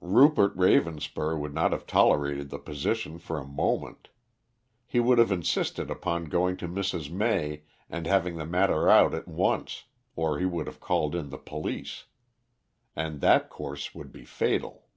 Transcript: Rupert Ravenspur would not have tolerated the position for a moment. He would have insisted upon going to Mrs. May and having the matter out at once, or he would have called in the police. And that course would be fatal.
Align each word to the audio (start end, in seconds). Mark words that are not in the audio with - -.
Rupert 0.00 0.56
Ravenspur 0.56 1.38
would 1.38 1.52
not 1.52 1.72
have 1.72 1.86
tolerated 1.86 2.48
the 2.48 2.58
position 2.58 3.18
for 3.18 3.38
a 3.38 3.44
moment. 3.44 4.08
He 4.86 5.00
would 5.00 5.18
have 5.18 5.30
insisted 5.30 5.90
upon 5.90 6.30
going 6.30 6.56
to 6.56 6.66
Mrs. 6.66 7.10
May 7.10 7.64
and 7.90 8.06
having 8.06 8.36
the 8.38 8.46
matter 8.46 8.88
out 8.88 9.12
at 9.12 9.28
once, 9.28 9.84
or 10.14 10.38
he 10.38 10.46
would 10.46 10.66
have 10.66 10.80
called 10.80 11.14
in 11.14 11.28
the 11.28 11.36
police. 11.36 12.04
And 12.96 13.20
that 13.20 13.50
course 13.50 13.94
would 13.94 14.12
be 14.12 14.24
fatal. 14.24 14.88